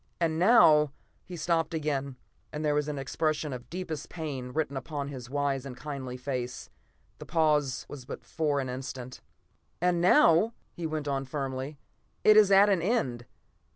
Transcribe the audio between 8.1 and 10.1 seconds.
for but an instant. "And